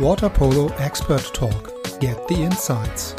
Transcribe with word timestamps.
Water 0.00 0.28
Polo 0.28 0.70
Expert 0.78 1.34
Talk. 1.34 1.72
Get 1.98 2.16
the 2.28 2.42
insights. 2.42 3.16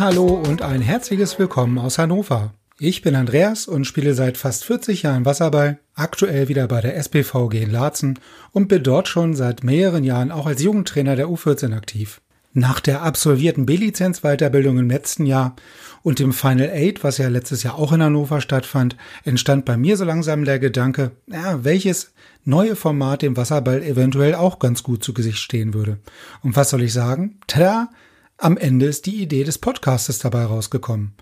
Hallo 0.00 0.26
und 0.26 0.62
ein 0.62 0.80
herzliches 0.80 1.38
Willkommen 1.38 1.78
aus 1.78 1.98
Hannover. 1.98 2.52
Ich 2.78 3.02
bin 3.02 3.14
Andreas 3.14 3.68
und 3.68 3.84
spiele 3.84 4.14
seit 4.14 4.38
fast 4.38 4.64
40 4.64 5.02
Jahren 5.02 5.24
Wasserball, 5.24 5.78
aktuell 5.94 6.48
wieder 6.48 6.66
bei 6.66 6.80
der 6.80 6.96
SPVG 6.96 7.62
in 7.62 7.70
Laatzen 7.70 8.18
und 8.50 8.66
bin 8.66 8.82
dort 8.82 9.06
schon 9.06 9.36
seit 9.36 9.62
mehreren 9.62 10.02
Jahren 10.02 10.32
auch 10.32 10.46
als 10.46 10.62
Jugendtrainer 10.62 11.14
der 11.14 11.28
U14 11.28 11.76
aktiv. 11.76 12.20
Nach 12.52 12.80
der 12.80 13.02
absolvierten 13.02 13.64
B-Lizenz-Weiterbildung 13.64 14.78
im 14.78 14.90
letzten 14.90 15.24
Jahr 15.24 15.54
und 16.02 16.18
dem 16.18 16.32
Final 16.32 16.70
Eight, 16.70 17.04
was 17.04 17.18
ja 17.18 17.28
letztes 17.28 17.62
Jahr 17.62 17.76
auch 17.76 17.92
in 17.92 18.02
Hannover 18.02 18.40
stattfand, 18.40 18.96
entstand 19.22 19.64
bei 19.64 19.76
mir 19.76 19.96
so 19.96 20.04
langsam 20.04 20.44
der 20.44 20.58
Gedanke, 20.58 21.12
ja, 21.28 21.62
welches 21.62 22.12
neue 22.44 22.74
Format 22.74 23.22
dem 23.22 23.36
Wasserball 23.36 23.84
eventuell 23.84 24.34
auch 24.34 24.58
ganz 24.58 24.82
gut 24.82 25.04
zu 25.04 25.14
Gesicht 25.14 25.38
stehen 25.38 25.74
würde. 25.74 25.98
Und 26.42 26.56
was 26.56 26.70
soll 26.70 26.82
ich 26.82 26.92
sagen? 26.92 27.38
Tada! 27.46 27.90
Am 28.36 28.56
Ende 28.56 28.86
ist 28.86 29.06
die 29.06 29.22
Idee 29.22 29.44
des 29.44 29.58
Podcastes 29.58 30.18
dabei 30.18 30.44
rausgekommen. 30.44 31.12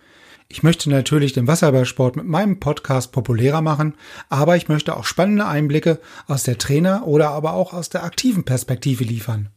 Ich 0.49 0.63
möchte 0.63 0.89
natürlich 0.89 1.35
den 1.35 1.47
Wasserballsport 1.47 2.17
mit 2.17 2.27
meinem 2.27 2.59
Podcast 2.59 3.13
populärer 3.13 3.61
machen, 3.61 3.97
aber 4.31 4.57
ich 4.57 4.69
möchte 4.69 4.97
auch 4.97 5.05
spannende 5.05 5.45
Einblicke 5.45 6.01
aus 6.27 6.45
der 6.45 6.57
Trainer- 6.57 7.07
oder 7.07 7.31
aber 7.31 7.53
auch 7.53 7.75
aus 7.75 7.91
der 7.91 8.05
aktiven 8.05 8.45
Perspektive 8.45 9.05
liefern. 9.05 9.51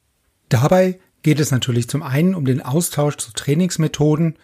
Dabei 0.49 0.99
geht 1.23 1.39
es 1.39 1.51
natürlich 1.51 1.89
zum 1.89 2.03
einen 2.03 2.35
um 2.35 2.45
den 2.45 2.61
Austausch 2.61 3.17
zu 3.17 3.31
Trainingsmethoden, 3.33 4.37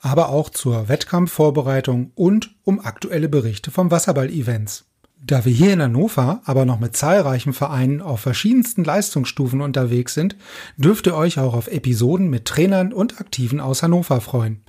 aber 0.00 0.30
auch 0.30 0.50
zur 0.50 0.88
Wettkampfvorbereitung 0.88 2.12
und 2.14 2.54
um 2.64 2.80
aktuelle 2.80 3.28
Berichte 3.28 3.70
vom 3.70 3.90
Wasserball-Events. 3.90 4.89
Da 5.22 5.44
wir 5.44 5.52
hier 5.52 5.74
in 5.74 5.82
Hannover 5.82 6.40
aber 6.46 6.64
noch 6.64 6.80
mit 6.80 6.96
zahlreichen 6.96 7.52
Vereinen 7.52 8.00
auf 8.00 8.20
verschiedensten 8.20 8.84
Leistungsstufen 8.84 9.60
unterwegs 9.60 10.14
sind, 10.14 10.34
dürft 10.78 11.06
ihr 11.06 11.14
euch 11.14 11.38
auch 11.38 11.52
auf 11.52 11.68
Episoden 11.68 12.30
mit 12.30 12.46
Trainern 12.46 12.94
und 12.94 13.20
Aktiven 13.20 13.60
aus 13.60 13.82
Hannover 13.82 14.22
freuen. 14.22 14.64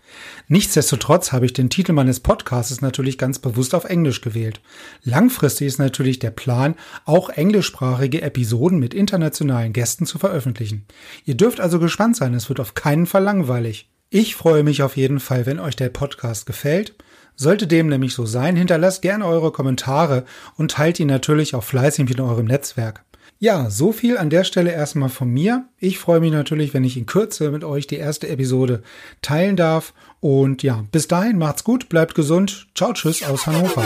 Nichtsdestotrotz 0.49 1.31
habe 1.31 1.45
ich 1.45 1.53
den 1.53 1.69
Titel 1.69 1.93
meines 1.93 2.19
Podcasts 2.19 2.81
natürlich 2.81 3.17
ganz 3.17 3.39
bewusst 3.39 3.73
auf 3.73 3.85
Englisch 3.85 4.19
gewählt. 4.19 4.59
Langfristig 5.03 5.67
ist 5.67 5.79
natürlich 5.79 6.19
der 6.19 6.31
Plan, 6.31 6.75
auch 7.05 7.29
englischsprachige 7.29 8.21
Episoden 8.21 8.77
mit 8.77 8.93
internationalen 8.93 9.71
Gästen 9.71 10.05
zu 10.05 10.19
veröffentlichen. 10.19 10.85
Ihr 11.23 11.35
dürft 11.35 11.61
also 11.61 11.79
gespannt 11.79 12.17
sein, 12.17 12.33
es 12.33 12.49
wird 12.49 12.59
auf 12.59 12.73
keinen 12.73 13.05
Fall 13.05 13.23
langweilig. 13.23 13.89
Ich 14.09 14.35
freue 14.35 14.63
mich 14.63 14.83
auf 14.83 14.97
jeden 14.97 15.21
Fall, 15.21 15.45
wenn 15.45 15.59
euch 15.59 15.77
der 15.77 15.87
Podcast 15.87 16.45
gefällt 16.45 16.93
sollte 17.35 17.67
dem 17.67 17.87
nämlich 17.87 18.13
so 18.13 18.25
sein, 18.25 18.55
hinterlasst 18.55 19.01
gerne 19.01 19.25
eure 19.25 19.51
Kommentare 19.51 20.25
und 20.57 20.71
teilt 20.71 20.99
ihn 20.99 21.07
natürlich 21.07 21.55
auch 21.55 21.63
fleißig 21.63 22.07
mit 22.09 22.19
eurem 22.19 22.45
Netzwerk. 22.45 23.03
Ja, 23.43 23.71
so 23.71 23.91
viel 23.91 24.19
an 24.19 24.29
der 24.29 24.43
Stelle 24.43 24.71
erstmal 24.71 25.09
von 25.09 25.27
mir. 25.27 25.65
Ich 25.79 25.97
freue 25.97 26.19
mich 26.19 26.31
natürlich, 26.31 26.75
wenn 26.75 26.83
ich 26.83 26.95
in 26.95 27.07
Kürze 27.07 27.49
mit 27.49 27.63
euch 27.63 27.87
die 27.87 27.95
erste 27.95 28.27
Episode 28.27 28.83
teilen 29.23 29.55
darf. 29.55 29.95
Und 30.19 30.61
ja, 30.61 30.83
bis 30.91 31.07
dahin 31.07 31.39
macht's 31.39 31.63
gut, 31.63 31.89
bleibt 31.89 32.13
gesund. 32.13 32.67
Ciao, 32.75 32.93
tschüss 32.93 33.23
aus 33.23 33.47
Hannover. 33.47 33.83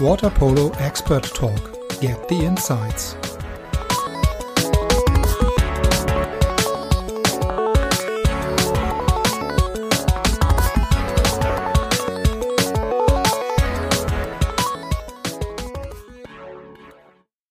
Water 0.00 0.30
Polo 0.30 0.72
Expert 0.80 1.32
Talk. 1.34 2.00
Get 2.00 2.18
the 2.30 2.44
insights. 2.46 3.14